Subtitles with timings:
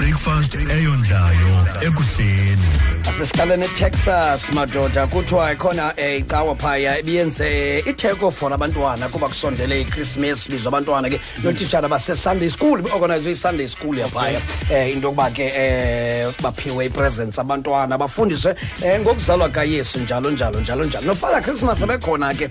[0.00, 1.50] breakfast eyondlayo
[1.84, 2.62] ekuseni
[3.08, 10.48] asisiqale netexas madoda kuthiwa ikhona eh, icawa phaya ebiyenze itheko for abantwana kuba kusondele ichristmas
[10.48, 14.40] bizo abantwana ke nootishara basesunday school beorganizwe isunday school yaphaya
[14.70, 20.84] um into yokuba ke um baphiwe ipresence abantwana bafundiswe um ngokuzalwa kayesu njalo njalo njalo
[20.84, 22.48] njalo nofala christmas abekhona ke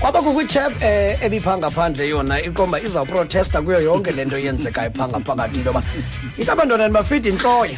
[0.00, 0.82] kwabakho kwichep um
[1.24, 5.82] ebipha ngaphandle yona iqomba izawuprotesta kuyo yonke le nto yenzekayo phaa ngaphakathi into yoba
[6.38, 7.76] into abantwana abangani bafida inhloya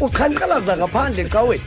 [0.00, 1.62] uqhankqalaza ngaphandle ecaweni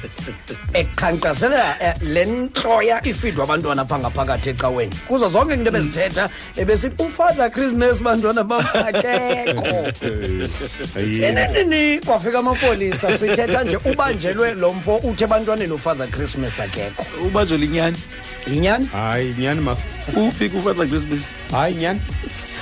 [0.73, 7.49] eqhankqazelela eh, le ntloya ifidwa abantwana phaa ngaphakathi ecaweni kuzo zonke into ebezithetha ebesithi ufather
[7.52, 9.63] christmas bantwana bamkateko
[11.27, 17.98] enenini kwafika amapolisa sithetha nje ubanjelwe lo mfo uthe ebantwaneni ufather christmas akekho ubanjelwe inyani
[18.48, 19.76] yinyani hayi inyani ma
[20.18, 22.02] uphi kufather christmas hayi inyani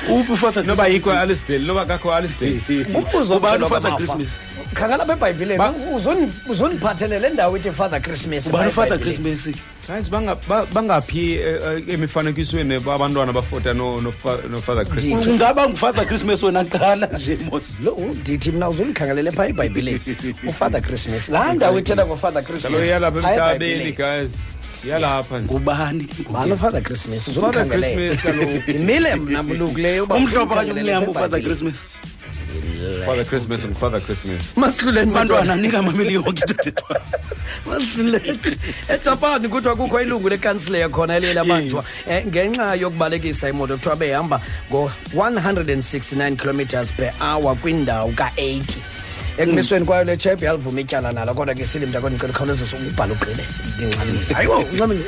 [0.09, 4.39] uphi ufather noba yikho alisideli noba kakho alisideli umbuzo ubani ufather christmas
[4.73, 5.61] khangala bebhayibhileni
[6.49, 9.49] uzondiphathelele ndawo ethi father christmas ubani ufather christmas
[9.87, 10.09] guys
[10.73, 17.63] bangaphi eh, eh, emifanekisweni abantwana bafota nofather christmas ungaba ngufather christmas wena qala nje mos
[18.19, 19.99] ndithi mna uzundikhangelele phaa ebhayibhileni
[20.51, 24.31] ufather christmas laa ndawo ithetha ngofather christmas yalapha emhlabeni guys
[24.87, 31.75] yalapha ngubani ngubani ufather christmas father christmas kaloku yimile mna mlukileyo umhlobo kanyumnyama ufather christmas
[33.05, 37.01] father christmas ngufather christmas masihluleni bantwana nika mameli yonke into thethwa
[37.67, 38.39] masihluleni
[38.89, 44.41] ejapan kuthiwa kukho ilungu lekansile yakhona eliye labanjwa um eh, ngenxa yokubalekisa imoto kuthiwa behamba
[44.71, 48.77] ngo-169 kilometers per hour kwindawo ka-80
[49.37, 53.43] ekumisweni kwayo le chep yalivuma ityala nalo kodwa ke sili mntakwena ndicela ukhawulezisa ukubhala ugqibe
[53.77, 55.03] ndinxamile hayiwo unxamile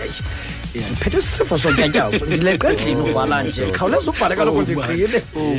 [3.11, 5.53] ubhala nje khawuleza ubhale kaloku oh ndigqile oh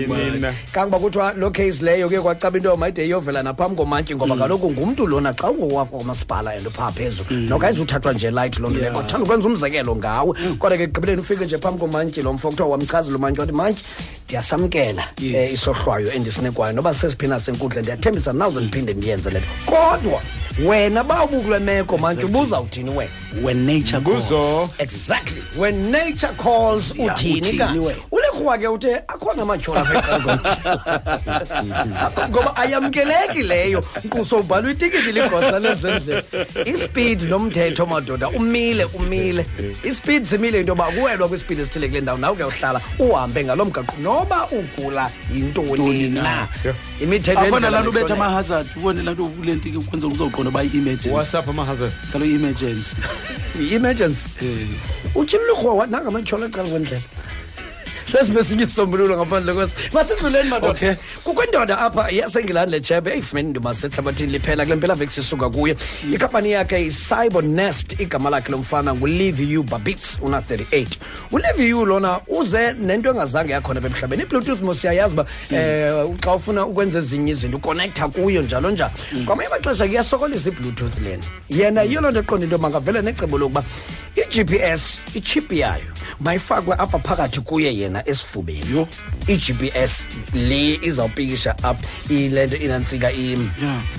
[0.72, 4.40] kangoba kuthiwa loo case leyo kuye kwacaba into yomayide iyovela naphambi komantyi ngoba mm.
[4.40, 7.46] kaloku ngumntu lona xa ungowakho kwamasipala and phaa phezulu mm.
[7.48, 7.84] nokayize
[8.14, 10.56] nje light loo nto leyo thanda ukwenza umzekelo ngawe mm.
[10.56, 13.82] kodwa ke gqibeleni ufike nje phambi komantyi lo mfo kuthiwa wamchazela umantyi wathi mantyi
[14.26, 15.48] ndiyasamkela yes.
[15.50, 20.22] um isohlwayo endisinikwayo noba sesiphina senkundla ndiyathembisa nazo ndiphinde ndiyenze le nto kodwa
[20.66, 23.10] wena bawubukule meko mantye ubuzawuthini wena
[23.44, 24.70] when nature calls.
[24.78, 29.84] exactly when nature calls uthini yeah, kani wena ekrwa ke uthe akhona amatyhola
[32.30, 33.80] ngoba ayamkeleki leyo
[34.10, 36.22] kusobhalwa itikiti ligosa lezendlela
[36.64, 39.46] ispidi nomthetho madoda umile umile
[39.84, 43.94] ispidi zimile into yoba kuwelwa kwispidi esithile kule ndawo nawe ke uhlala uhambe ngalo mgaqo
[44.02, 46.48] noba ugula yintoni na
[47.00, 51.92] imithethoabona laa nto ubetha amahazard ubone laa nto kule ntike kwenzela uzawuqonda uba i-emergency amahazard
[53.62, 57.02] emergency i nangamatyhola ecala kwendlela
[58.14, 60.94] sesibe sinye ngaphandle kwesi masidluleni madoda okay.
[61.24, 65.76] kukho apha yasengilani letshebe eyifumene indima sehlabathini liphela kule mpelaveki sisuka kuye
[66.12, 70.86] ikampani yakhe yicyber nest igama lakhe lomfana ngulivyu babits una-38
[71.32, 76.98] ulivyu lona uze nento engazange yakhona apha emhlabeni ibluetooth mosiyayazi uba um xa ufuna ukwenza
[76.98, 79.24] ezinye izinto ukonektha kuyo njalo njalo hmm.
[79.24, 83.64] kwamanye amaxesha iyasokolisa ibluetooth lena yena yiyo loo nto eqonda into mangavele necebo lokuba
[84.16, 85.84] i-gps ichiphi yayo
[86.20, 88.88] mayifakwe apha phakathi kuye yena esifubeni yo
[89.28, 89.92] i-gps
[90.34, 91.78] le izawupikisha up
[92.10, 93.08] ile nto inantsika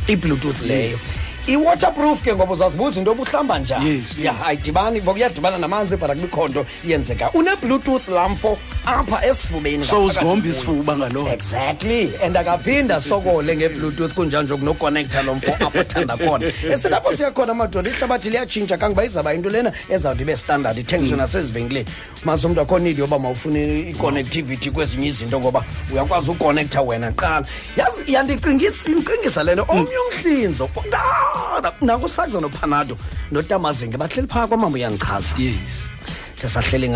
[0.08, 1.00] ibluetooth leyo yes.
[1.48, 4.34] i-waterproof ke ngoba uzazibuza into obuhlamba njani yes, yes.
[4.48, 10.98] ayidibani ngoba iyadibana namanzi but akubikho nto iyenzeka unebluetooth lamfo apha esifubeni so uzigomba isifuba
[10.98, 17.54] ngaloo exactly and akaphinda sokole ngebluetooth kunjanje kunokonektha lo mfo apho athanda khona esilapho siyakhona
[17.54, 21.22] madoda ihlabathi liyatshintsha kangoba izawuba into lena ezawuthi ibe standard ithengiswe mm.
[21.22, 21.90] nasezivenkileni
[22.26, 25.64] mase umntu akhona into yoba mawufune i-connectivity kwezinye izinto ngoba
[25.94, 27.46] uyakwazi ukonektha wena kuqala
[27.78, 29.98] yazi yandicingisa le nto omnye mm.
[30.24, 30.70] umhlinzo
[31.82, 32.96] nakusaza nophanado
[33.32, 35.88] notamazinge bahleli phaka kwamama uyangichaza yes
[36.42, 36.90] sasahleli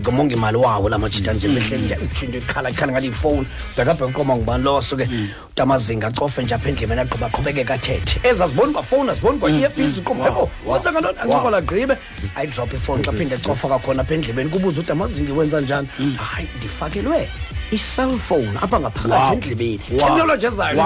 [0.00, 1.54] ngomonga imali wawo la majita nje mm.
[1.54, 3.46] behleli nje utshinto ikhala ikhala ngale ifowuni
[3.76, 5.28] bhekabheka uqoma ngubani lowo suke mm.
[5.50, 11.18] utamazinga acofe nje apha endlebeni agqiba aqhubekeka athethe ezaziboni kwafowuni aziboni kwa-earpiece uqomhebo wenza ngantoni
[11.20, 11.96] ancokola agqibe
[12.36, 16.16] ayidrop ifowuni xa phinde acofa kwakhona apha endlebeni kubuza udamazingi wenza njani mm.
[16.16, 17.28] hayi ndifakelwe
[17.74, 20.78] i-cellphone apha ngaphakathi endlebeni technology ezayo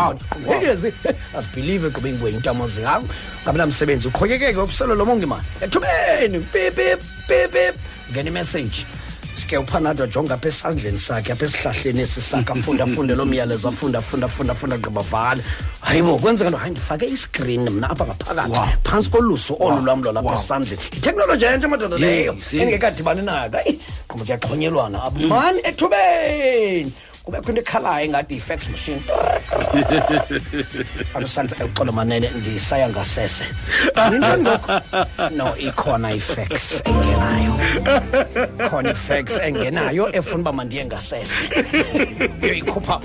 [0.72, 0.88] ezi
[1.38, 3.06] azibhilive kuba inguwe intamo zingako
[3.44, 7.74] ngabenamsebenzi uqhokekeke ukuselelo mongimani ethubeni pipipipip
[8.10, 8.82] ngena imessaji
[9.48, 14.24] ke uphanado ajonga apha esandleni sakhe apha esihlahleni esisakhe afunde afunde loo myalezo afunde afunde
[14.28, 15.42] afunde afunde agqiba bhale
[15.88, 20.34] hayi bo kwenzeka nto hayi ndifake iskrini mna apha ngaphakathi phantsi kolusu olu lwam lolapha
[20.40, 23.72] esandleni yitechnoloji entsha madoda leyo endingekadibani nayo hayi
[24.08, 25.28] qhuba kuyaxhonyelwana mm.
[25.32, 26.92] mani ethubeni
[27.28, 29.02] kubekho into ekhalayo ingathi yi-fax machine
[31.16, 33.44] andusantse uxolomanene ndisaya ngasese
[35.36, 37.52] no ikhona i-fax engenayo
[38.70, 41.34] khona i-fax engenayo efuna uba mandiye ngasese
[42.42, 42.96] yoyikhupha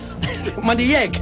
[0.63, 1.19] mandiyeke